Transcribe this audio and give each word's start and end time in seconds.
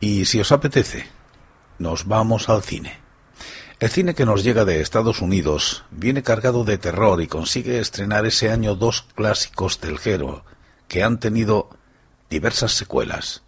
Y 0.00 0.24
si 0.26 0.40
os 0.40 0.52
apetece, 0.52 1.06
nos 1.78 2.06
vamos 2.06 2.48
al 2.48 2.62
cine. 2.62 2.98
El 3.80 3.90
cine 3.90 4.14
que 4.14 4.24
nos 4.24 4.44
llega 4.44 4.64
de 4.64 4.80
Estados 4.80 5.20
Unidos 5.20 5.84
viene 5.90 6.22
cargado 6.22 6.64
de 6.64 6.78
terror 6.78 7.20
y 7.20 7.26
consigue 7.26 7.80
estrenar 7.80 8.24
ese 8.24 8.50
año 8.50 8.74
dos 8.74 9.02
clásicos 9.02 9.80
del 9.80 9.98
género 9.98 10.44
que 10.88 11.02
han 11.02 11.18
tenido 11.18 11.70
diversas 12.30 12.72
secuelas. 12.72 13.42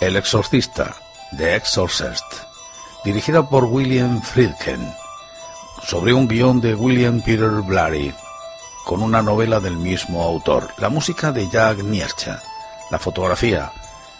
El 0.00 0.16
Exorcista, 0.16 0.96
The 1.36 1.56
Exorcist, 1.56 2.24
dirigida 3.04 3.48
por 3.48 3.64
William 3.64 4.20
Friedkin, 4.22 4.92
sobre 5.82 6.12
un 6.12 6.28
guion 6.28 6.60
de 6.60 6.74
William 6.74 7.20
Peter 7.20 7.50
Blatty, 7.62 8.12
con 8.84 9.02
una 9.02 9.22
novela 9.22 9.60
del 9.60 9.76
mismo 9.76 10.22
autor, 10.22 10.68
la 10.78 10.88
música 10.88 11.32
de 11.32 11.48
Jack 11.48 11.78
Niercha, 11.82 12.42
la 12.90 12.98
fotografía 12.98 13.72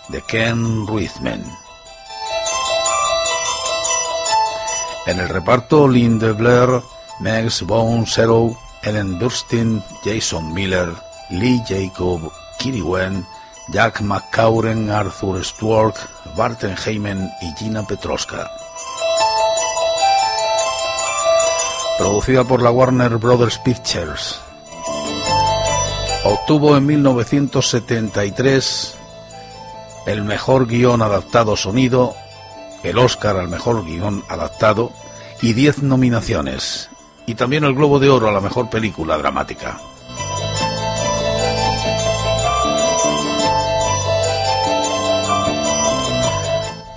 de 0.08 0.22
Ken 0.22 0.86
Ruizman. 0.86 1.44
En 5.06 5.18
el 5.18 5.28
reparto, 5.28 5.88
Lynn 5.88 6.18
Blair, 6.18 6.82
Max 7.20 7.62
Bone 7.62 8.04
Zero, 8.06 8.56
Ellen 8.82 9.18
Burstyn, 9.18 9.82
Jason 10.04 10.52
Miller, 10.52 10.94
Lee 11.30 11.62
Jacob, 11.66 12.30
Kitty 12.58 12.82
Wen, 12.82 13.26
Jack 13.68 14.00
McCauren, 14.00 14.90
Arthur 14.90 15.44
Stewart, 15.44 15.94
Barton 16.36 16.76
Heyman 16.76 17.30
y 17.40 17.52
Gina 17.56 17.82
Petroska. 17.86 18.59
Producida 22.00 22.44
por 22.44 22.62
la 22.62 22.70
Warner 22.70 23.18
Brothers 23.18 23.58
Pictures. 23.58 24.40
Obtuvo 26.24 26.74
en 26.74 26.86
1973 26.86 28.94
el 30.06 30.24
mejor 30.24 30.66
guion 30.66 31.02
adaptado 31.02 31.58
sonido, 31.58 32.14
el 32.84 32.96
Oscar 32.96 33.36
al 33.36 33.50
mejor 33.50 33.84
guion 33.84 34.24
adaptado 34.30 34.92
y 35.42 35.52
10 35.52 35.82
nominaciones, 35.82 36.88
y 37.26 37.34
también 37.34 37.64
el 37.64 37.74
Globo 37.74 37.98
de 37.98 38.08
Oro 38.08 38.30
a 38.30 38.32
la 38.32 38.40
mejor 38.40 38.70
película 38.70 39.18
dramática. 39.18 39.78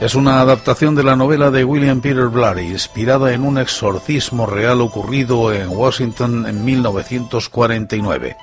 Es 0.04 0.16
una 0.16 0.42
adaptación 0.42 0.96
de 0.96 1.03
la 1.03 1.16
novela 1.16 1.50
de 1.50 1.64
William 1.64 2.02
Peter 2.02 2.28
Blatty, 2.28 2.64
inspirada 2.64 3.31
en 3.31 3.46
un 3.46 3.58
exorcismo 3.58 4.46
real 4.46 4.81
ocurrido 4.81 5.53
en 5.53 5.69
Washington 5.69 6.46
en 6.46 6.66
1949. 6.66 8.36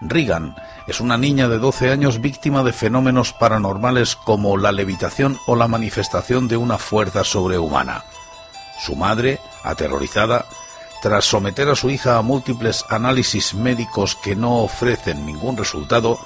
Regan 0.00 0.56
es 0.86 1.00
una 1.00 1.18
niña 1.18 1.48
de 1.48 1.58
12 1.58 1.90
años 1.90 2.22
víctima 2.22 2.62
de 2.62 2.72
fenómenos 2.72 3.34
paranormales 3.34 4.16
como 4.16 4.56
la 4.56 4.72
levitación 4.72 5.38
o 5.46 5.54
la 5.54 5.68
manifestación 5.68 6.48
de 6.48 6.56
una 6.56 6.78
fuerza 6.78 7.24
sobrehumana. 7.24 8.02
Su 8.80 8.96
madre, 8.96 9.38
aterrorizada, 9.64 10.46
tras 11.02 11.26
someter 11.26 11.68
a 11.68 11.76
su 11.76 11.90
hija 11.90 12.16
a 12.16 12.22
múltiples 12.22 12.86
análisis 12.88 13.52
médicos 13.52 14.16
que 14.16 14.34
no 14.34 14.60
ofrecen 14.60 15.26
ningún 15.26 15.58
resultado, 15.58 16.18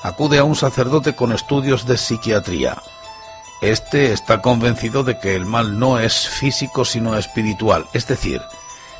acude 0.00 0.38
a 0.38 0.44
un 0.44 0.54
sacerdote 0.54 1.16
con 1.16 1.32
estudios 1.32 1.86
de 1.86 1.98
psiquiatría. 1.98 2.76
Este 3.62 4.12
está 4.12 4.42
convencido 4.42 5.04
de 5.04 5.20
que 5.20 5.36
el 5.36 5.46
mal 5.46 5.78
no 5.78 6.00
es 6.00 6.28
físico 6.28 6.84
sino 6.84 7.16
espiritual, 7.16 7.86
es 7.92 8.08
decir, 8.08 8.42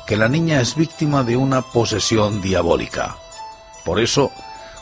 que 0.07 0.15
la 0.15 0.29
niña 0.29 0.61
es 0.61 0.75
víctima 0.75 1.25
de 1.25 1.35
una 1.35 1.61
posesión 1.61 2.41
diabólica. 2.41 3.17
Por 3.83 3.99
eso, 3.99 4.31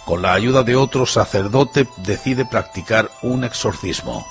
con 0.06 0.22
la 0.22 0.34
ayuda 0.34 0.62
de 0.62 0.75
otro 0.75 1.08
sacerdote, 1.08 1.88
decide 1.97 2.46
practicar 2.46 3.09
un 3.24 3.44
exorcismo. 3.44 4.24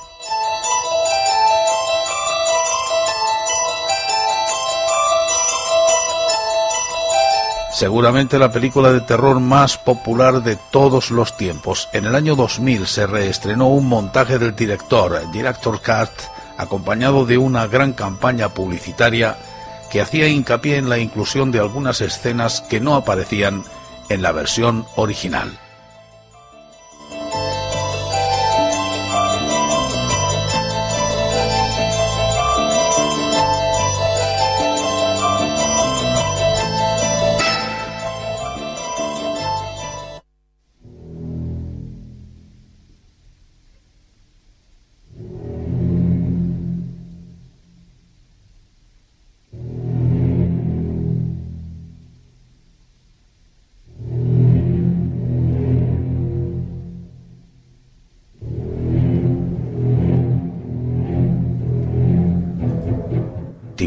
Seguramente 7.81 8.39
la 8.39 8.53
película 8.53 8.93
de 8.93 9.01
terror 9.01 9.41
más 9.41 9.79
popular 9.79 10.43
de 10.43 10.59
todos 10.71 11.11
los 11.11 11.35
tiempos. 11.39 11.89
En 11.95 12.05
el 12.05 12.15
año 12.15 12.37
2000 12.37 12.87
se 12.87 13.07
reestrenó 13.07 13.69
un 13.69 13.89
montaje 13.89 14.39
del 14.39 14.55
director, 14.55 15.19
Director 15.33 15.81
Cut, 15.81 16.11
acompañado 16.59 17.25
de 17.25 17.39
una 17.39 17.67
gran 17.69 17.95
campaña 17.95 18.51
publicitaria 18.51 19.39
que 19.91 20.03
hacía 20.03 20.29
hincapié 20.29 20.77
en 20.77 20.91
la 20.91 20.99
inclusión 20.99 21.51
de 21.51 21.61
algunas 21.61 22.03
escenas 22.03 22.61
que 22.61 22.81
no 22.81 22.97
aparecían 22.97 23.65
en 24.11 24.21
la 24.21 24.33
versión 24.33 24.85
original. 24.97 25.59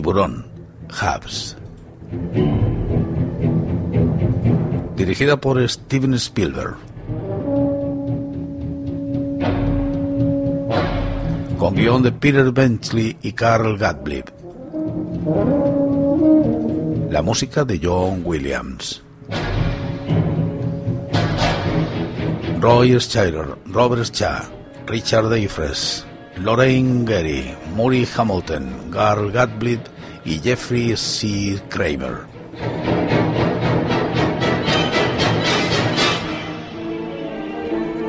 Tiburón, 0.03 0.45
Habs. 0.89 1.55
Dirigida 4.97 5.37
por 5.37 5.57
Steven 5.69 6.13
Spielberg. 6.15 6.75
Con 11.57 11.75
guion 11.75 12.03
de 12.03 12.11
Peter 12.11 12.51
Benchley 12.51 13.15
y 13.21 13.31
Carl 13.31 13.77
Gottlieb. 13.77 14.25
La 17.09 17.21
música 17.21 17.63
de 17.63 17.79
John 17.81 18.23
Williams. 18.25 19.01
Roy 22.59 22.99
Scheider, 22.99 23.55
Robert 23.67 24.11
Cha, 24.11 24.43
Richard 24.85 25.29
Dayfres, 25.29 26.05
Lorraine 26.41 27.05
Gary, 27.05 27.55
Murray 27.73 28.05
Hamilton, 28.17 28.91
Carl 28.91 29.31
Gottlieb 29.31 29.92
y 30.25 30.39
Jeffrey 30.39 30.95
C. 30.95 31.61
Kramer. 31.69 32.21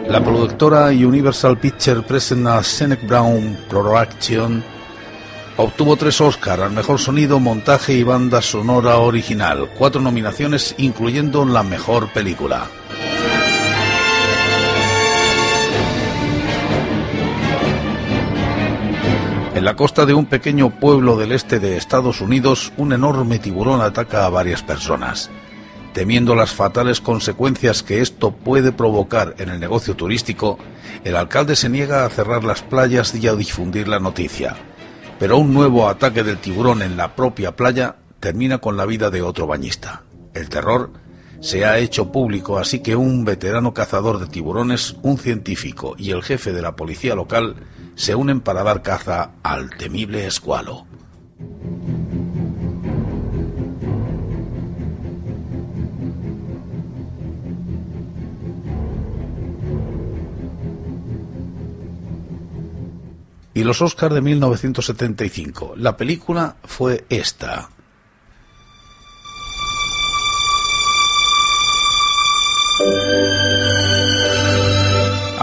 La 0.08 0.22
productora 0.22 0.88
Universal 0.88 1.58
Picture 1.58 2.02
Present 2.02 2.46
a 2.46 2.62
Senec 2.62 3.04
Brown 3.06 3.58
Production 3.68 4.62
obtuvo 5.56 5.96
tres 5.96 6.20
Oscars 6.20 6.62
al 6.62 6.72
mejor 6.72 6.98
sonido, 6.98 7.40
montaje 7.40 7.94
y 7.94 8.02
banda 8.02 8.42
sonora 8.42 8.98
original, 8.98 9.70
cuatro 9.76 10.00
nominaciones 10.00 10.74
incluyendo 10.78 11.44
la 11.44 11.62
mejor 11.62 12.12
película. 12.12 12.68
En 19.54 19.64
la 19.64 19.76
costa 19.76 20.04
de 20.04 20.14
un 20.14 20.26
pequeño 20.26 20.80
pueblo 20.80 21.16
del 21.16 21.30
este 21.30 21.60
de 21.60 21.76
Estados 21.76 22.20
Unidos, 22.20 22.72
un 22.76 22.92
enorme 22.92 23.38
tiburón 23.38 23.82
ataca 23.82 24.26
a 24.26 24.28
varias 24.28 24.64
personas. 24.64 25.30
Temiendo 25.92 26.34
las 26.34 26.52
fatales 26.52 27.00
consecuencias 27.00 27.84
que 27.84 28.00
esto 28.00 28.32
puede 28.32 28.72
provocar 28.72 29.36
en 29.38 29.50
el 29.50 29.60
negocio 29.60 29.94
turístico, 29.94 30.58
el 31.04 31.14
alcalde 31.14 31.54
se 31.54 31.68
niega 31.68 32.04
a 32.04 32.10
cerrar 32.10 32.42
las 32.42 32.62
playas 32.62 33.14
y 33.14 33.28
a 33.28 33.36
difundir 33.36 33.86
la 33.86 34.00
noticia. 34.00 34.56
Pero 35.20 35.38
un 35.38 35.54
nuevo 35.54 35.88
ataque 35.88 36.24
del 36.24 36.38
tiburón 36.38 36.82
en 36.82 36.96
la 36.96 37.14
propia 37.14 37.54
playa 37.54 37.94
termina 38.18 38.58
con 38.58 38.76
la 38.76 38.86
vida 38.86 39.10
de 39.10 39.22
otro 39.22 39.46
bañista. 39.46 40.02
El 40.34 40.48
terror 40.48 40.90
se 41.38 41.64
ha 41.64 41.78
hecho 41.78 42.10
público, 42.10 42.58
así 42.58 42.80
que 42.80 42.96
un 42.96 43.24
veterano 43.24 43.72
cazador 43.72 44.18
de 44.18 44.26
tiburones, 44.26 44.96
un 45.02 45.16
científico 45.16 45.94
y 45.96 46.10
el 46.10 46.24
jefe 46.24 46.52
de 46.52 46.62
la 46.62 46.74
policía 46.74 47.14
local 47.14 47.54
se 47.94 48.14
unen 48.14 48.40
para 48.40 48.62
dar 48.62 48.82
caza 48.82 49.32
al 49.42 49.70
temible 49.70 50.26
escualo. 50.26 50.86
y 63.54 63.62
los 63.62 63.80
Oscars 63.80 64.14
de 64.14 64.20
1975. 64.20 65.74
La 65.76 65.96
película 65.96 66.56
fue 66.64 67.04
esta. 67.08 67.70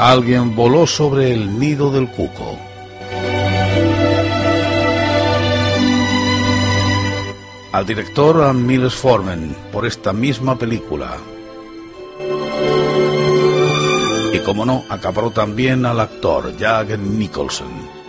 Alguien 0.01 0.55
voló 0.55 0.87
sobre 0.87 1.31
el 1.31 1.59
nido 1.59 1.91
del 1.91 2.09
cuco. 2.09 2.57
Al 7.71 7.85
director 7.85 8.51
Miles 8.55 8.95
Forman 8.95 9.55
por 9.71 9.85
esta 9.85 10.11
misma 10.11 10.57
película. 10.57 11.17
Y 14.33 14.39
como 14.39 14.65
no, 14.65 14.83
acaparó 14.89 15.29
también 15.29 15.85
al 15.85 15.99
actor 15.99 16.57
Jack 16.57 16.97
Nicholson. 16.97 18.01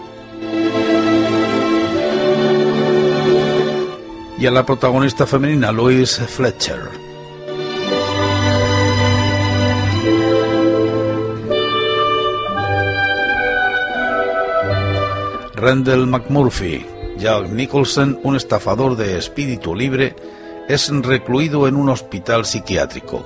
y 4.42 4.46
a 4.46 4.50
la 4.50 4.66
protagonista 4.66 5.24
femenina 5.24 5.70
Louise 5.70 6.26
Fletcher. 6.26 7.11
Randall 15.62 16.08
McMurphy, 16.08 16.84
Jack 17.18 17.50
Nicholson, 17.50 18.18
un 18.24 18.34
estafador 18.34 18.96
de 18.96 19.16
espíritu 19.16 19.76
libre, 19.76 20.16
es 20.68 20.90
recluido 20.90 21.68
en 21.68 21.76
un 21.76 21.88
hospital 21.88 22.44
psiquiátrico. 22.46 23.24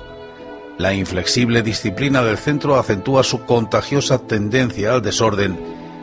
La 0.77 0.93
inflexible 0.93 1.63
disciplina 1.63 2.21
del 2.21 2.37
centro 2.37 2.77
acentúa 2.77 3.23
su 3.23 3.43
contagiosa 3.43 4.19
tendencia 4.19 4.93
al 4.93 5.01
desorden 5.01 5.57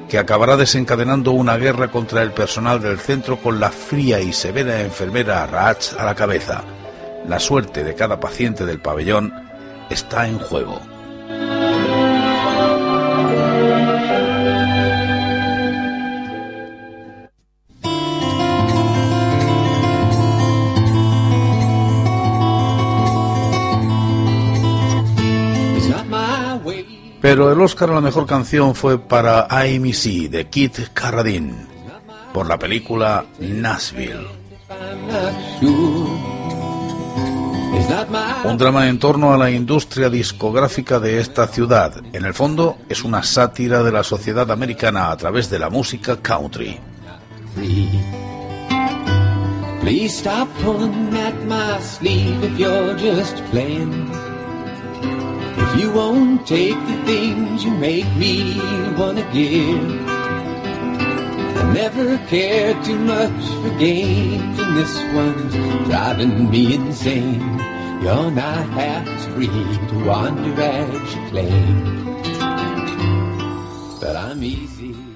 que 0.09 0.19
acabará 0.19 0.57
desencadenando 0.57 1.31
una 1.31 1.57
guerra 1.57 1.93
contra 1.93 2.23
el 2.23 2.33
personal 2.33 2.83
del 2.83 2.99
centro 2.99 3.37
con 3.37 3.61
la 3.61 3.71
fría 3.71 4.21
y 4.21 4.33
severa 4.33 4.81
enfermera 4.81 5.47
Rach 5.47 5.93
a 5.97 6.05
la 6.05 6.17
cabeza. 6.17 6.65
La 7.29 7.39
suerte 7.39 7.85
de 7.85 7.95
cada 7.95 8.19
paciente 8.19 8.67
del 8.67 8.81
pabellón 8.81 9.33
está 9.89 10.27
en 10.27 10.41
juego. 10.41 10.81
Pero 27.25 27.51
el 27.51 27.59
Oscar 27.59 27.89
a 27.89 27.95
la 27.95 28.03
mejor 28.03 28.27
canción 28.27 28.75
fue 28.75 28.99
para 28.99 29.47
Amy 29.49 29.95
C. 29.95 30.29
de 30.29 30.47
Kit 30.49 30.91
Carradine 30.93 31.55
por 32.35 32.47
la 32.47 32.59
película 32.59 33.25
Nashville. 33.39 34.27
Un 38.45 38.59
drama 38.59 38.91
en 38.91 38.99
torno 38.99 39.33
a 39.33 39.39
la 39.39 39.51
industria 39.51 40.11
discográfica 40.11 41.01
de 41.01 41.19
esta 41.19 41.47
ciudad. 41.47 41.95
En 42.13 42.27
el 42.27 42.35
fondo 42.35 42.77
es 42.91 43.03
una 43.03 43.23
sátira 43.23 43.83
de 43.83 43.93
la 43.93 44.05
sociedad 44.05 44.51
americana 44.51 45.11
a 45.11 45.17
través 45.17 45.49
de 45.49 45.59
la 45.59 45.71
música 45.71 46.19
country. 46.19 46.79
You 55.79 55.93
won't 55.93 56.47
take 56.47 56.79
the 56.87 57.03
things 57.05 57.65
you 57.65 57.71
make 57.73 58.11
me 58.17 58.61
wanna 58.97 59.27
give. 59.33 60.09
I 61.61 61.73
never 61.73 62.19
cared 62.29 62.85
too 62.85 62.99
much 62.99 63.45
for 63.63 63.79
games, 63.79 64.59
and 64.59 64.77
this 64.77 64.95
one's 65.15 65.55
driving 65.87 66.51
me 66.51 66.75
insane. 66.75 67.41
You're 68.03 68.31
not 68.31 68.69
half 68.71 69.07
as 69.09 69.27
free 69.35 69.47
to 69.89 70.05
wander 70.05 70.61
as 70.61 71.15
you 71.15 71.29
claim. 71.31 71.95
But 74.01 74.17
I'm 74.17 74.43
easy. 74.43 75.14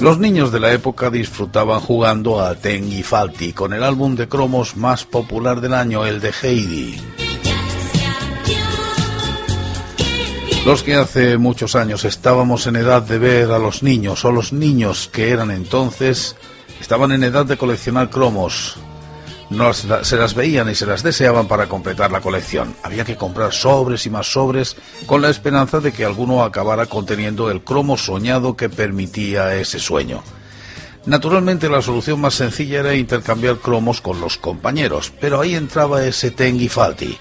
Los 0.00 0.18
niños 0.20 0.52
de 0.52 0.60
la 0.60 0.72
época 0.72 1.10
disfrutaban 1.10 1.80
jugando 1.80 2.40
a 2.40 2.54
Tengi 2.54 3.02
Falti 3.02 3.52
con 3.52 3.72
el 3.72 3.82
álbum 3.82 4.14
de 4.14 4.28
cromos 4.28 4.76
más 4.76 5.04
popular 5.04 5.60
del 5.60 5.74
año, 5.74 6.06
el 6.06 6.20
de 6.20 6.32
Heidi. 6.40 7.00
Los 10.64 10.84
que 10.84 10.94
hace 10.94 11.36
muchos 11.36 11.74
años 11.74 12.04
estábamos 12.04 12.68
en 12.68 12.76
edad 12.76 13.02
de 13.02 13.18
ver 13.18 13.50
a 13.50 13.58
los 13.58 13.82
niños 13.82 14.24
o 14.24 14.30
los 14.30 14.52
niños 14.52 15.08
que 15.12 15.30
eran 15.30 15.50
entonces 15.50 16.36
estaban 16.80 17.10
en 17.10 17.24
edad 17.24 17.44
de 17.44 17.56
coleccionar 17.56 18.08
cromos, 18.08 18.76
no 19.50 19.72
se 19.72 20.16
las 20.16 20.34
veían 20.34 20.68
y 20.68 20.74
se 20.74 20.86
las 20.86 21.02
deseaban 21.02 21.48
para 21.48 21.68
completar 21.68 22.12
la 22.12 22.20
colección. 22.20 22.74
Había 22.82 23.04
que 23.04 23.16
comprar 23.16 23.52
sobres 23.52 24.04
y 24.06 24.10
más 24.10 24.30
sobres 24.30 24.76
con 25.06 25.22
la 25.22 25.30
esperanza 25.30 25.80
de 25.80 25.92
que 25.92 26.04
alguno 26.04 26.42
acabara 26.42 26.86
conteniendo 26.86 27.50
el 27.50 27.62
cromo 27.62 27.96
soñado 27.96 28.56
que 28.56 28.68
permitía 28.68 29.54
ese 29.54 29.78
sueño. 29.78 30.22
Naturalmente 31.06 31.70
la 31.70 31.80
solución 31.80 32.20
más 32.20 32.34
sencilla 32.34 32.80
era 32.80 32.94
intercambiar 32.94 33.56
cromos 33.56 34.02
con 34.02 34.20
los 34.20 34.36
compañeros, 34.36 35.12
pero 35.18 35.40
ahí 35.40 35.54
entraba 35.54 36.04
ese 36.04 36.30
Tengi 36.30 36.68
Falti. 36.68 37.18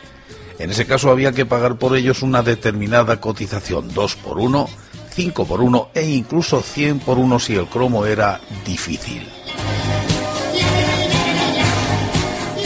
En 0.59 0.71
ese 0.71 0.85
caso 0.85 1.11
había 1.11 1.31
que 1.31 1.45
pagar 1.45 1.77
por 1.77 1.95
ellos 1.95 2.23
una 2.23 2.43
determinada 2.43 3.21
cotización, 3.21 3.93
2 3.93 4.15
por 4.15 4.39
1, 4.39 4.67
5 5.11 5.45
por 5.45 5.61
1 5.61 5.89
e 5.93 6.09
incluso 6.09 6.61
100 6.61 6.99
por 6.99 7.17
1 7.17 7.39
si 7.39 7.55
el 7.55 7.67
cromo 7.67 8.05
era 8.05 8.41
difícil. 8.65 9.27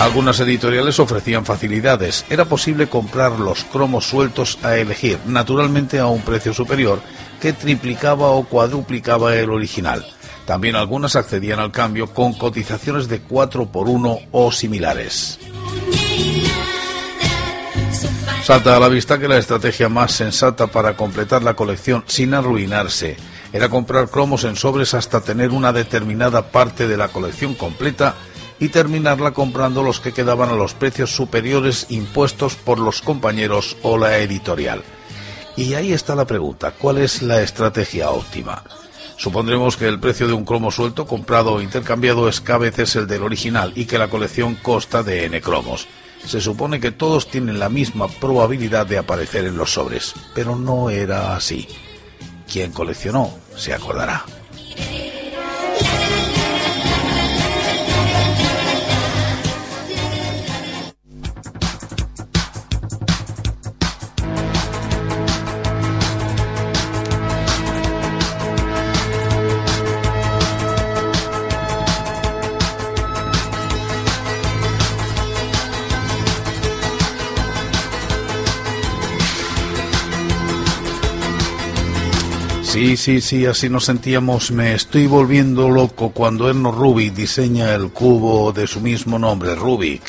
Algunas 0.02 0.40
editoriales 0.40 1.00
ofrecían 1.00 1.46
facilidades. 1.46 2.26
Era 2.32 2.46
posible 2.46 2.90
comprar 2.90 3.34
los 3.34 3.64
cromos 3.64 4.08
sueltos 4.08 4.58
a 4.64 4.76
elegir, 4.76 5.20
naturalmente 5.28 6.00
a 6.00 6.08
un 6.08 6.22
precio 6.22 6.56
superior, 6.56 7.00
que 7.40 7.54
triplicaba 7.54 8.32
o 8.32 8.44
cuadruplicaba 8.44 9.36
el 9.36 9.52
original. 9.52 10.04
También 10.48 10.76
algunas 10.76 11.16
accedían 11.16 11.60
al 11.60 11.72
cambio 11.72 12.08
con 12.08 12.34
cotizaciones 12.34 13.10
de 13.10 13.22
4 13.22 13.68
por 13.68 13.88
1 13.88 14.20
o 14.32 14.52
similares. 14.52 15.38
Salta 18.44 18.76
a 18.76 18.80
la 18.80 18.90
vista 18.90 19.20
que 19.20 19.28
la 19.28 19.38
estrategia 19.38 19.88
más 19.88 20.14
sensata 20.14 20.66
para 20.66 20.98
completar 20.98 21.44
la 21.44 21.54
colección 21.54 22.04
sin 22.08 22.34
arruinarse 22.34 23.18
era 23.54 23.70
comprar 23.70 24.10
cromos 24.10 24.46
en 24.46 24.56
sobres 24.56 24.96
hasta 24.96 25.22
tener 25.22 25.52
una 25.52 25.72
determinada 25.72 26.52
parte 26.52 26.88
de 26.88 26.98
la 26.98 27.10
colección 27.10 27.54
completa 27.54 28.16
y 28.62 28.70
terminarla 28.70 29.32
comprando 29.32 29.82
los 29.82 30.00
que 30.00 30.14
quedaban 30.14 30.50
a 30.50 30.56
los 30.56 30.76
precios 30.76 31.14
superiores 31.14 31.88
impuestos 31.90 32.56
por 32.56 32.80
los 32.80 33.02
compañeros 33.02 33.76
o 33.82 33.98
la 33.98 34.20
editorial. 34.20 34.84
Y 35.58 35.74
ahí 35.74 35.92
está 35.92 36.16
la 36.16 36.26
pregunta, 36.26 36.72
¿cuál 36.72 37.00
es 37.00 37.24
la 37.24 37.42
estrategia 37.42 38.12
óptima? 38.12 38.64
Supondremos 39.18 39.78
que 39.78 39.88
el 39.88 40.00
precio 40.00 40.28
de 40.28 40.34
un 40.34 40.46
cromo 40.46 40.72
suelto 40.72 41.08
comprado 41.08 41.54
o 41.54 41.62
intercambiado 41.62 42.30
es 42.30 42.40
cada 42.40 42.60
veces 42.60 42.96
el 42.96 43.08
del 43.08 43.24
original 43.24 43.74
y 43.76 43.86
que 43.86 43.98
la 43.98 44.10
colección 44.10 44.56
consta 44.56 45.02
de 45.02 45.26
n 45.26 45.42
cromos. 45.42 45.88
Se 46.26 46.40
supone 46.40 46.80
que 46.80 46.92
todos 46.92 47.30
tienen 47.30 47.58
la 47.58 47.70
misma 47.70 48.08
probabilidad 48.08 48.86
de 48.86 49.00
aparecer 49.00 49.46
en 49.46 49.58
los 49.58 49.74
sobres, 49.74 50.14
pero 50.36 50.56
no 50.56 50.92
era 50.92 51.36
así. 51.36 51.68
Quien 52.52 52.72
coleccionó 52.72 53.34
se 53.56 53.74
acordará. 53.74 54.24
Sí, 82.72 82.96
sí, 82.96 83.20
sí, 83.20 83.46
así 83.46 83.68
nos 83.68 83.84
sentíamos. 83.84 84.52
Me 84.52 84.74
estoy 84.74 85.06
volviendo 85.06 85.70
loco 85.70 86.12
cuando 86.12 86.50
Erno 86.50 86.72
Rubik 86.72 87.14
diseña 87.14 87.76
el 87.76 87.92
cubo 87.92 88.54
de 88.54 88.66
su 88.66 88.80
mismo 88.80 89.20
nombre, 89.20 89.56
Rubik. 89.56 90.02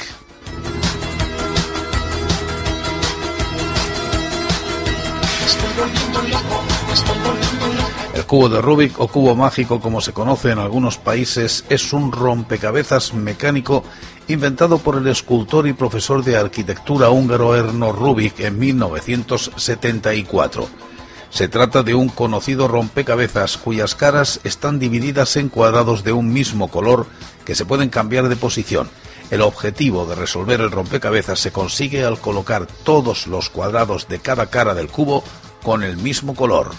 El 8.14 8.25
cubo 8.26 8.49
de 8.49 8.61
Rubik 8.61 9.00
o 9.00 9.09
cubo 9.09 9.35
mágico, 9.35 9.81
como 9.81 10.00
se 10.00 10.12
conoce 10.12 10.52
en 10.52 10.61
algunos 10.61 10.99
países, 10.99 11.64
es 11.69 11.92
un 11.92 12.12
rompecabezas 12.12 13.12
mecánico 13.12 13.83
inventado 14.28 14.78
por 14.78 14.99
el 14.99 15.09
escultor 15.09 15.66
y 15.66 15.73
profesor 15.73 16.23
de 16.23 16.37
arquitectura 16.37 17.11
húngaro 17.11 17.57
Erno 17.57 17.90
Rubik 17.90 18.38
en 18.38 18.61
1974. 18.61 20.92
Se 21.33 21.49
trata 21.49 21.83
de 21.83 21.95
un 21.95 22.11
conocido 22.11 22.69
rompecabezas 22.69 23.57
cuyas 23.57 23.95
caras 23.95 24.41
están 24.45 24.79
divididas 24.79 25.37
en 25.37 25.49
cuadrados 25.49 26.05
de 26.05 26.12
un 26.12 26.31
mismo 26.31 26.69
color 26.69 27.07
que 27.47 27.55
se 27.55 27.65
pueden 27.65 27.89
cambiar 27.89 28.29
de 28.29 28.37
posición. 28.37 28.91
El 29.31 29.41
objetivo 29.41 30.05
de 30.05 30.15
resolver 30.15 30.61
el 30.61 30.71
rompecabezas 30.71 31.41
se 31.41 31.51
consigue 31.51 32.05
al 32.05 32.19
colocar 32.19 32.67
todos 32.67 33.27
los 33.27 33.49
cuadrados 33.49 34.09
de 34.09 34.19
cada 34.19 34.51
cara 34.51 34.75
del 34.75 34.89
cubo 34.89 35.25
con 35.62 35.83
el 35.83 35.97
mismo 35.97 36.35
color. 36.35 36.71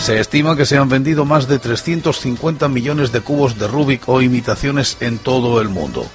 Se 0.00 0.20
estima 0.20 0.56
que 0.56 0.64
se 0.64 0.78
han 0.78 0.88
vendido 0.88 1.24
más 1.24 1.48
de 1.48 1.58
350 1.58 2.68
millones 2.68 3.10
de 3.10 3.20
cubos 3.20 3.58
de 3.58 3.66
Rubik 3.66 4.08
o 4.08 4.22
imitaciones 4.22 4.96
en 5.00 5.18
todo 5.18 5.60
el 5.60 5.70
mundo. 5.70 6.06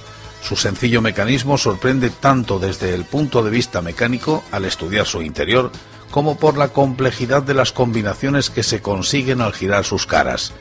Su 0.46 0.56
sencillo 0.56 1.02
mecanismo 1.02 1.58
sorprende 1.58 2.12
tanto 2.12 2.60
desde 2.60 2.94
el 2.94 3.04
punto 3.04 3.42
de 3.42 3.50
vista 3.50 3.82
mecánico, 3.82 4.44
al 4.52 4.66
estudiar 4.66 5.08
su 5.08 5.24
interior, 5.24 5.72
como 6.12 6.38
por 6.38 6.56
la 6.56 6.68
complejidad 6.68 7.42
de 7.42 7.56
las 7.56 7.72
combinaciones 7.72 8.52
que 8.52 8.62
se 8.62 8.80
consiguen 8.80 9.42
al 9.42 9.54
girar 9.54 9.86
sus 9.86 10.06
caras. 10.06 10.54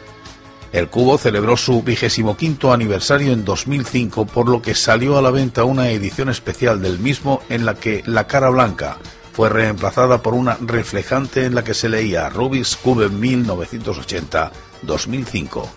El 0.72 0.88
cubo 0.88 1.18
celebró 1.18 1.58
su 1.58 1.82
vigésimo 1.82 2.34
quinto 2.34 2.72
aniversario 2.72 3.34
en 3.34 3.44
2005, 3.44 4.24
por 4.24 4.48
lo 4.48 4.62
que 4.62 4.74
salió 4.74 5.18
a 5.18 5.22
la 5.22 5.30
venta 5.30 5.64
una 5.64 5.90
edición 5.90 6.30
especial 6.30 6.80
del 6.80 6.98
mismo 6.98 7.42
en 7.50 7.66
la 7.66 7.74
que 7.74 8.02
la 8.06 8.26
cara 8.26 8.48
blanca 8.48 8.96
fue 9.34 9.50
reemplazada 9.50 10.22
por 10.22 10.32
una 10.32 10.56
reflejante 10.62 11.44
en 11.44 11.54
la 11.54 11.62
que 11.62 11.74
se 11.74 11.90
leía 11.90 12.30
Rubik's 12.30 12.74
Cube 12.76 13.10
1980-2005. 13.10 15.68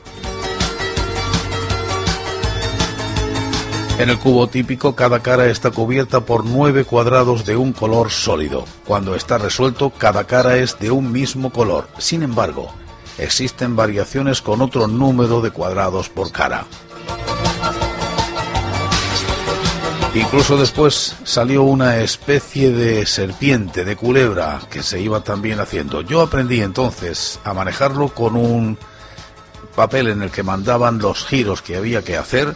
En 3.99 4.11
el 4.11 4.19
cubo 4.19 4.47
típico, 4.47 4.95
cada 4.95 5.21
cara 5.21 5.47
está 5.47 5.71
cubierta 5.71 6.21
por 6.21 6.45
nueve 6.45 6.83
cuadrados 6.83 7.45
de 7.45 7.55
un 7.55 7.73
color 7.73 8.11
sólido. 8.11 8.63
Cuando 8.85 9.15
está 9.15 9.39
resuelto, 9.39 9.89
cada 9.89 10.25
cara 10.25 10.57
es 10.57 10.77
de 10.77 10.91
un 10.91 11.11
mismo 11.11 11.51
color. 11.51 11.87
Sin 11.97 12.21
embargo, 12.21 12.71
existen 13.17 13.75
variaciones 13.75 14.43
con 14.43 14.61
otro 14.61 14.87
número 14.87 15.41
de 15.41 15.49
cuadrados 15.49 16.09
por 16.09 16.31
cara. 16.31 16.67
Incluso 20.13 20.57
después 20.57 21.15
salió 21.23 21.63
una 21.63 21.97
especie 21.97 22.71
de 22.71 23.03
serpiente, 23.07 23.83
de 23.83 23.95
culebra, 23.95 24.61
que 24.69 24.83
se 24.83 25.01
iba 25.01 25.23
también 25.23 25.59
haciendo. 25.59 26.01
Yo 26.01 26.21
aprendí 26.21 26.61
entonces 26.61 27.39
a 27.43 27.55
manejarlo 27.55 28.09
con 28.09 28.35
un 28.35 28.77
papel 29.75 30.09
en 30.09 30.21
el 30.21 30.29
que 30.29 30.43
mandaban 30.43 30.99
los 30.99 31.25
giros 31.25 31.63
que 31.63 31.77
había 31.77 32.03
que 32.03 32.15
hacer 32.15 32.55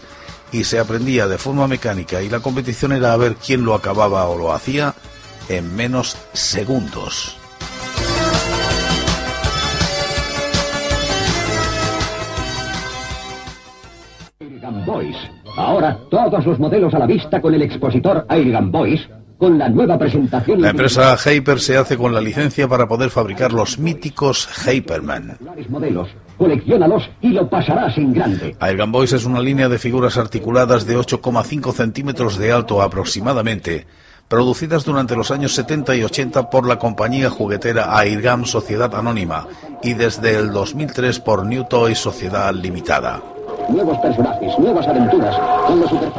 y 0.52 0.64
se 0.64 0.80
aprendía 0.80 1.28
de 1.28 1.38
forma 1.38 1.68
mecánica 1.68 2.22
y 2.22 2.30
la 2.30 2.40
competición 2.40 2.92
era 2.92 3.14
a 3.14 3.18
ver 3.18 3.36
quién 3.36 3.64
lo 3.66 3.74
acababa 3.74 4.28
o 4.28 4.38
lo 4.38 4.54
hacía 4.54 4.94
en 5.50 5.76
menos 5.76 6.18
segundos. 6.34 7.38
Boys. 14.86 15.18
Ahora 15.58 16.00
todos 16.10 16.46
los 16.46 16.60
modelos 16.60 16.94
a 16.94 17.00
la 17.00 17.06
vista 17.06 17.42
con 17.42 17.54
el 17.54 17.62
expositor 17.62 18.26
Airgun 18.30 18.72
Boys 18.72 19.02
con 19.38 19.58
la 19.58 19.70
nueva 19.70 19.98
presentación. 19.98 20.62
La 20.62 20.70
empresa 20.70 21.18
Hyper 21.18 21.60
se 21.60 21.76
hace 21.76 21.98
con 21.98 22.14
la 22.14 22.22
licencia 22.22 22.68
para 22.68 22.88
poder 22.88 23.10
fabricar 23.10 23.52
los 23.52 23.80
míticos 23.80 24.48
Hyperman. 24.66 25.38
Modelos. 25.68 26.10
Colecciónalos 26.42 27.08
y 27.22 27.30
lo 27.34 27.48
pasarás 27.48 27.96
en 28.00 28.14
grande. 28.14 28.56
Airgun 28.60 28.92
Boys 28.92 29.14
es 29.14 29.26
una 29.26 29.40
línea 29.40 29.70
de 29.70 29.78
figuras 29.78 30.18
articuladas 30.18 30.88
de 30.88 30.98
8,5 30.98 31.72
centímetros 31.72 32.40
de 32.40 32.52
alto 32.52 32.82
aproximadamente, 32.82 33.86
producidas 34.28 34.84
durante 34.84 35.16
los 35.16 35.30
años 35.30 35.54
70 35.54 35.96
y 35.98 36.04
80 36.04 36.50
por 36.50 36.68
la 36.68 36.80
compañía 36.80 37.30
juguetera 37.30 37.96
Airgun 37.96 38.48
Sociedad 38.48 38.96
Anónima 38.96 39.46
y 39.84 39.94
desde 39.94 40.36
el 40.36 40.52
2003 40.52 41.20
por 41.20 41.46
New 41.46 41.66
Toys 41.66 42.00
Sociedad 42.00 42.52
Limitada 42.56 43.22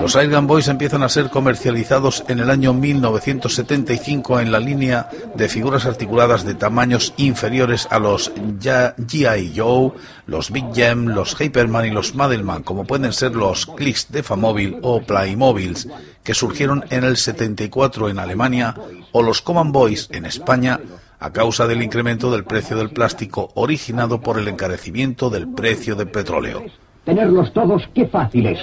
los, 0.01 0.17
Airgun 0.17 0.47
Boys 0.47 0.69
empiezan 0.69 1.03
a 1.03 1.09
ser 1.09 1.31
comercializados 1.31 2.25
en 2.29 2.41
el 2.41 2.51
año 2.51 2.73
1975 2.73 4.41
en 4.41 4.53
la 4.53 4.61
línea 4.61 5.09
de 5.35 5.49
figuras 5.49 5.87
articuladas 5.87 6.45
de 6.45 6.55
tamaños 6.55 7.15
inferiores 7.17 7.89
a 7.91 7.99
los 7.99 8.33
G.I. 8.35 9.53
Joe, 9.57 9.93
los 10.27 10.51
Big 10.51 10.73
Gem, 10.75 11.07
los 11.09 11.35
Hyperman 11.41 11.87
y 11.87 11.91
los 11.91 12.15
Madelman, 12.15 12.63
como 12.63 12.85
pueden 12.85 13.13
ser 13.13 13.35
los 13.35 13.67
Clicks 13.67 14.11
de 14.11 14.23
Famóvil 14.23 14.79
o 14.83 15.03
Playmobiles, 15.03 15.89
que 16.23 16.35
surgieron 16.35 16.85
en 16.91 17.05
el 17.05 17.17
74 17.17 18.09
en 18.09 18.19
Alemania, 18.19 18.75
o 19.13 19.23
los 19.23 19.43
Common 19.43 19.73
Boys 19.73 20.09
en 20.13 20.27
España, 20.27 20.81
a 21.23 21.33
causa 21.33 21.69
del 21.69 21.83
incremento 21.83 22.33
del 22.33 22.45
precio 22.45 22.77
del 22.77 22.91
plástico 22.91 23.51
originado 23.55 24.21
por 24.21 24.39
el 24.39 24.49
encarecimiento 24.49 25.31
del 25.31 25.49
precio 25.49 25.95
del 25.95 26.11
petróleo. 26.11 26.65
Tenerlos 27.05 27.53
todos, 27.53 27.83
qué 27.95 28.07
fáciles. 28.07 28.59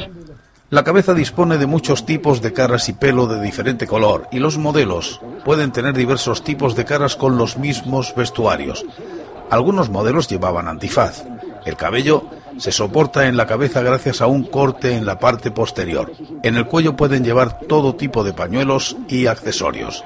La 0.70 0.84
cabeza 0.84 1.14
dispone 1.14 1.58
de 1.58 1.66
muchos 1.66 2.06
tipos 2.06 2.42
de 2.42 2.54
caras 2.54 2.90
y 2.90 2.94
pelo 2.94 3.26
de 3.26 3.42
diferente 3.42 3.88
color, 3.88 4.28
y 4.32 4.40
los 4.40 4.58
modelos 4.58 5.20
pueden 5.44 5.72
tener 5.72 5.96
diversos 5.96 6.44
tipos 6.44 6.76
de 6.76 6.86
caras 6.86 7.16
con 7.16 7.38
los 7.38 7.58
mismos 7.58 8.14
vestuarios. 8.16 8.86
Algunos 9.50 9.90
modelos 9.90 10.28
llevaban 10.28 10.68
antifaz. 10.68 11.26
El 11.66 11.76
cabello 11.76 12.24
se 12.58 12.72
soporta 12.72 13.28
en 13.28 13.36
la 13.36 13.48
cabeza 13.48 13.82
gracias 13.82 14.22
a 14.22 14.28
un 14.28 14.44
corte 14.44 14.96
en 14.96 15.06
la 15.08 15.18
parte 15.18 15.50
posterior. 15.50 16.12
En 16.44 16.56
el 16.56 16.68
cuello 16.68 16.96
pueden 16.96 17.24
llevar 17.24 17.62
todo 17.62 17.96
tipo 17.96 18.24
de 18.24 18.34
pañuelos 18.34 18.96
y 19.08 19.26
accesorios. 19.26 20.04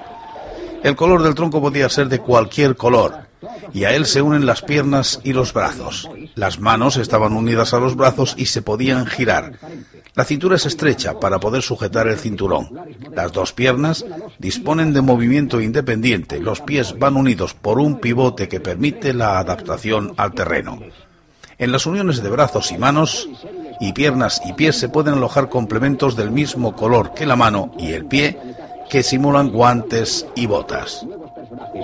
El 0.82 0.96
color 0.96 1.24
del 1.24 1.36
tronco 1.36 1.62
podía 1.62 1.90
ser 1.90 2.08
de 2.08 2.20
cualquier 2.20 2.76
color, 2.78 3.28
y 3.74 3.86
a 3.86 3.96
él 3.96 4.06
se 4.06 4.22
unen 4.22 4.46
las 4.46 4.62
piernas 4.62 5.20
y 5.24 5.34
los 5.34 5.54
brazos. 5.54 6.10
Las 6.36 6.60
manos 6.60 6.98
estaban 6.98 7.34
unidas 7.34 7.74
a 7.74 7.80
los 7.80 7.96
brazos 7.96 8.36
y 8.38 8.48
se 8.48 8.62
podían 8.62 9.06
girar. 9.06 9.60
La 10.16 10.26
cintura 10.26 10.58
es 10.58 10.66
estrecha 10.66 11.20
para 11.20 11.40
poder 11.40 11.64
sujetar 11.64 12.08
el 12.08 12.20
cinturón. 12.20 12.70
Las 13.16 13.32
dos 13.32 13.52
piernas 13.52 14.06
disponen 14.38 14.94
de 14.94 15.02
movimiento 15.02 15.60
independiente. 15.60 16.40
Los 16.40 16.62
pies 16.62 16.98
van 17.00 17.16
unidos 17.16 17.56
por 17.56 17.80
un 17.80 18.00
pivote 18.00 18.48
que 18.48 18.60
permite 18.60 19.14
la 19.14 19.40
adaptación 19.40 20.14
al 20.18 20.34
terreno. 20.34 20.80
En 21.58 21.72
las 21.72 21.86
uniones 21.86 22.22
de 22.22 22.30
brazos 22.30 22.72
y 22.72 22.78
manos 22.78 23.30
y 23.80 23.94
piernas 23.94 24.42
y 24.46 24.54
pies 24.54 24.78
se 24.78 24.90
pueden 24.90 25.16
alojar 25.16 25.50
complementos 25.50 26.16
del 26.16 26.32
mismo 26.32 26.76
color 26.76 27.14
que 27.14 27.26
la 27.26 27.36
mano 27.36 27.74
y 27.78 27.94
el 27.94 28.06
pie 28.06 28.38
que 28.94 29.02
simulan 29.02 29.50
guantes 29.50 30.24
y 30.36 30.46
botas 30.46 31.04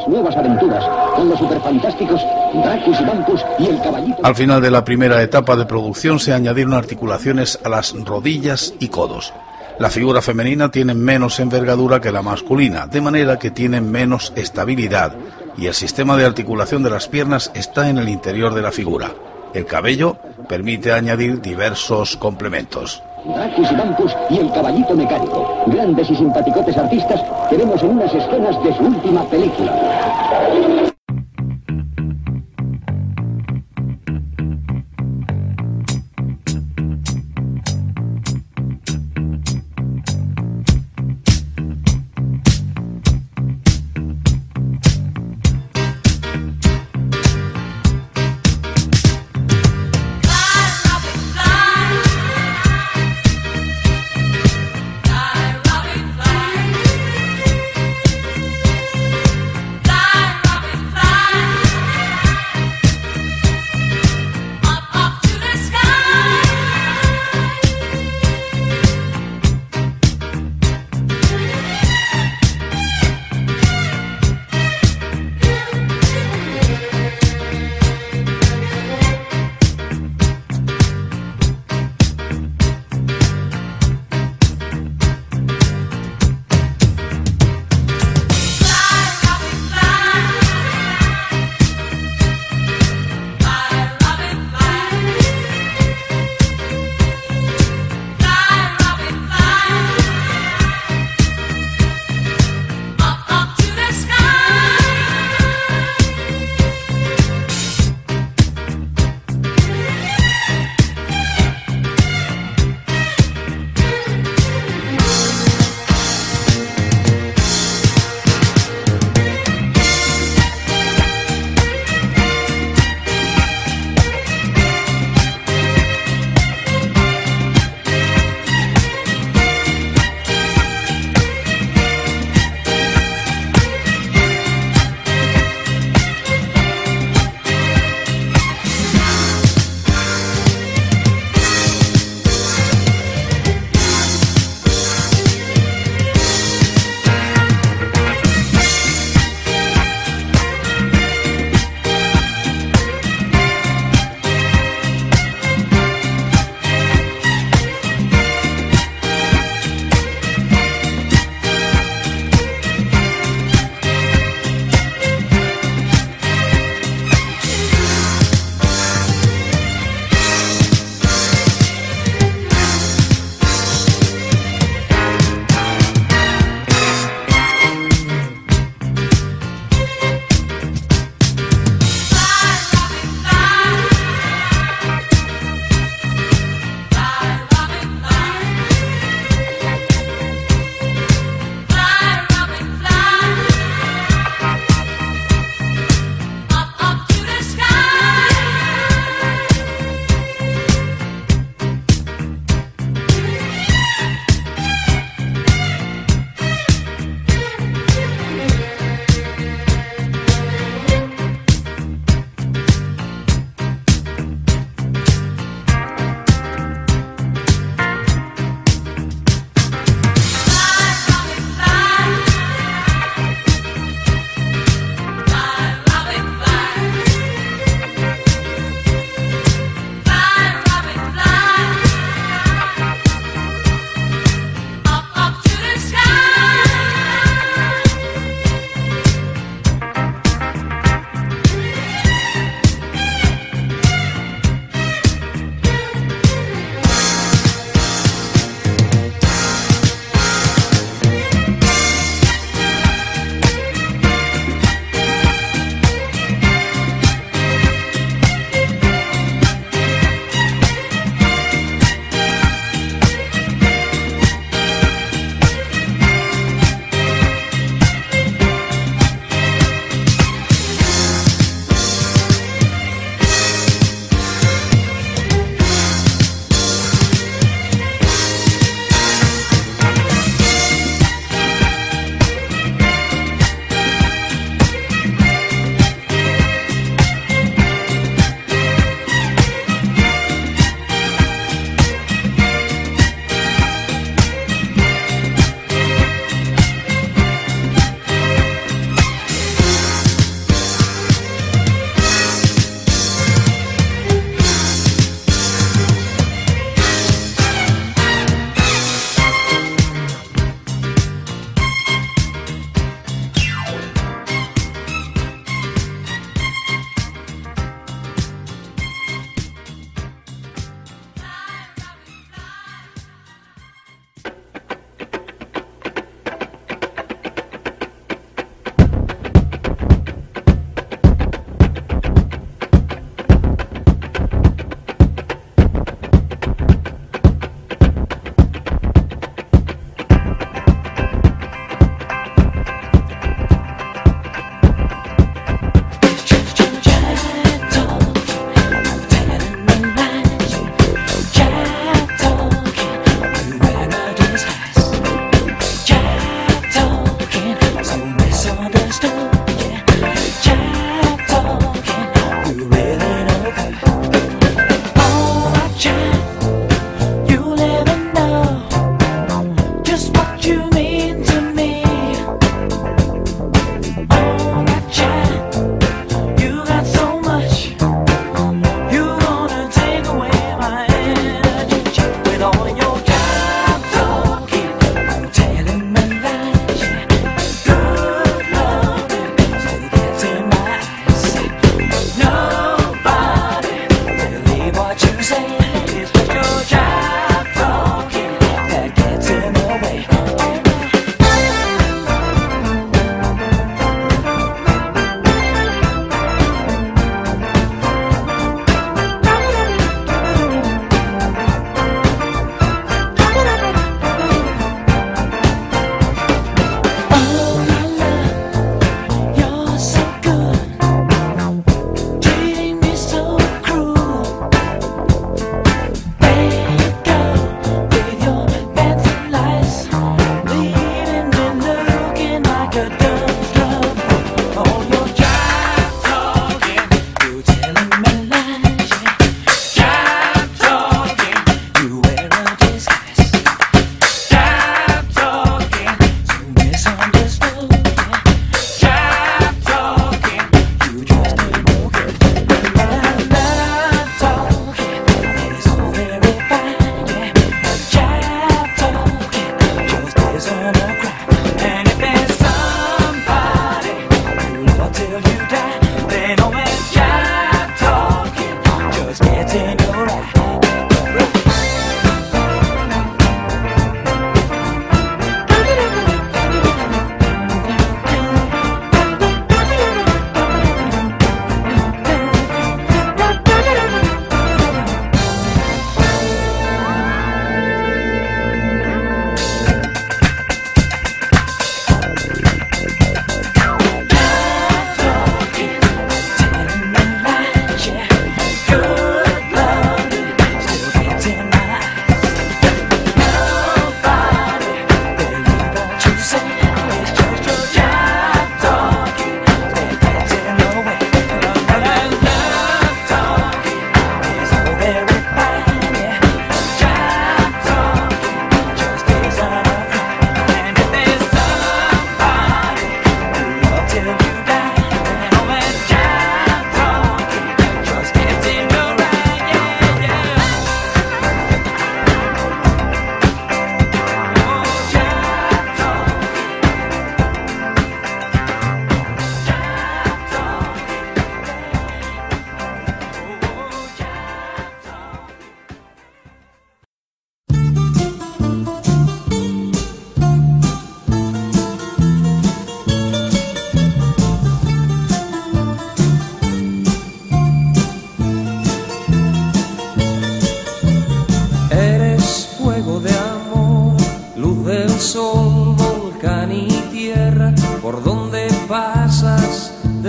nuevas 0.08 0.36
aventuras 0.36 0.86
con 1.16 1.30
los 1.30 1.40
superfantásticos 1.40 2.22
Dracus 2.54 3.00
y 3.00 3.04
Bancus 3.04 3.46
y 3.58 3.66
el 3.66 3.82
caballito. 3.82 4.18
Al 4.24 4.36
final 4.36 4.62
de 4.62 4.70
la 4.70 4.84
primera 4.84 5.22
etapa 5.24 5.56
de 5.56 5.66
producción 5.66 6.20
se 6.20 6.34
añadieron 6.34 6.76
articulaciones 6.76 7.60
a 7.64 7.70
las 7.70 7.94
rodillas 8.06 8.76
y 8.80 8.90
codos. 8.90 9.34
La 9.80 9.90
figura 9.90 10.22
femenina 10.22 10.70
tiene 10.70 10.94
menos 10.94 11.40
envergadura 11.40 12.00
que 12.00 12.12
la 12.12 12.22
masculina, 12.22 12.86
de 12.86 13.02
manera 13.02 13.40
que 13.40 13.50
tiene 13.50 13.82
menos 13.82 14.32
estabilidad 14.36 15.14
y 15.58 15.66
el 15.66 15.74
sistema 15.74 16.16
de 16.16 16.26
articulación 16.26 16.84
de 16.84 16.92
las 16.92 17.08
piernas 17.08 17.52
está 17.56 17.90
en 17.90 17.98
el 17.98 18.08
interior 18.08 18.54
de 18.54 18.62
la 18.62 18.72
figura. 18.72 19.14
El 19.56 19.66
cabello 19.66 20.18
permite 20.48 20.94
añadir 20.94 21.42
diversos 21.42 22.18
complementos. 22.18 23.02
Dracus 23.26 23.72
y 23.72 23.76
Bancus 23.76 24.16
y 24.30 24.38
el 24.38 24.52
caballito 24.52 24.96
mecánico. 24.96 25.48
Grandes 25.68 26.10
y 26.10 26.16
simpaticotes 26.16 26.78
artistas 26.78 27.22
que 27.50 27.58
vemos 27.58 27.82
en 27.84 27.90
unas 27.92 28.14
escenas 28.14 28.64
de 28.64 28.74
su 28.76 28.84
última 28.84 29.24
película. 29.26 30.79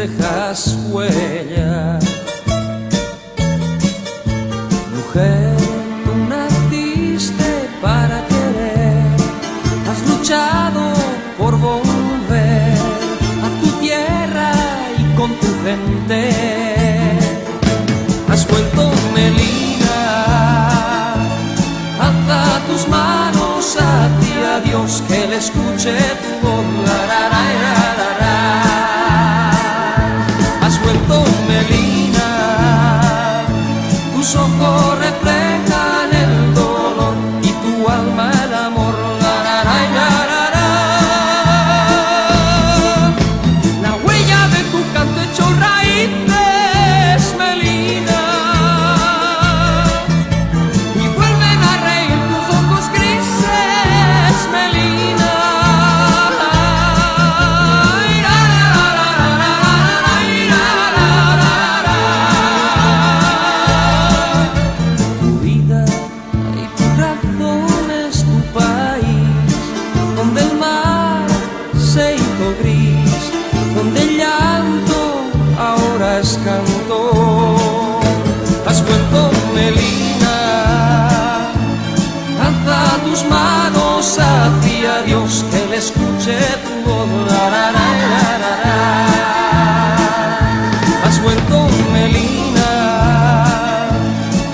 Dejas 0.00 0.78
huella. 0.90 1.59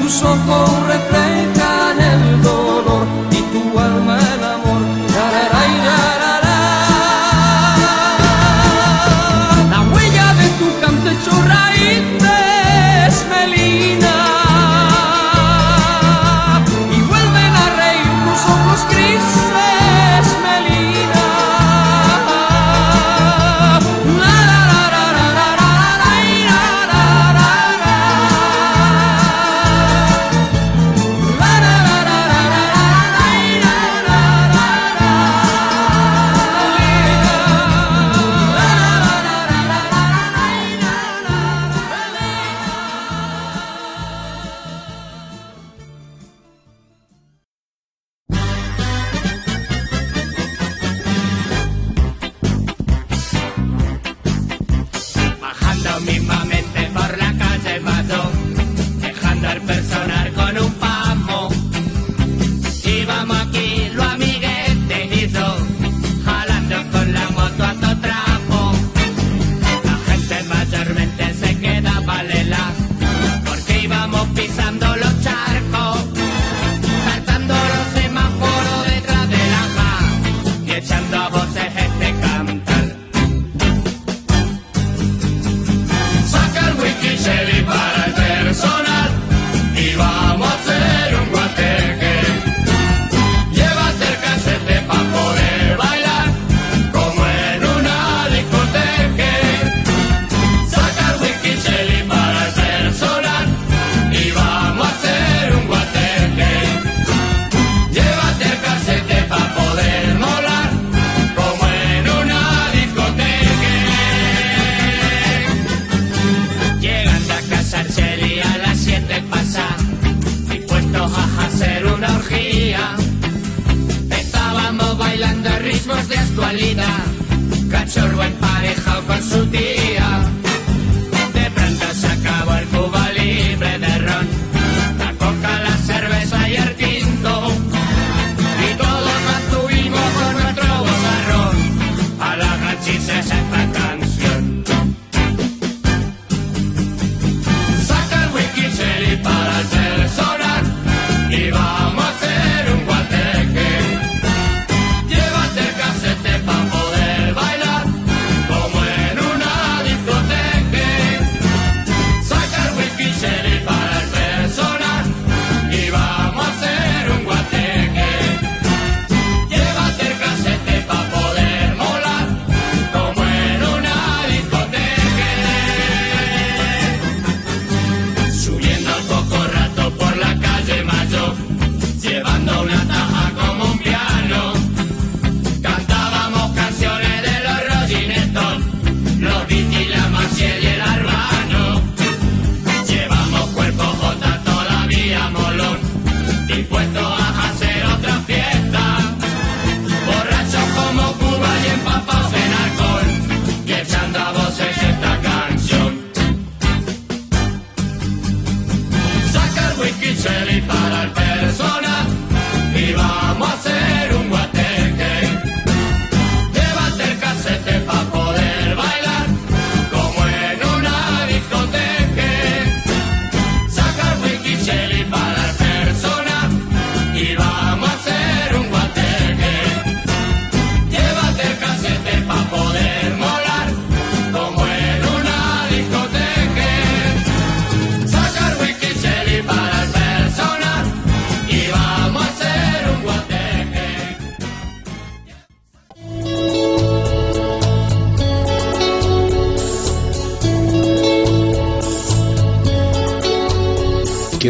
Tus 0.07 0.23
ojos 0.23 0.87
reflejan 0.87 1.56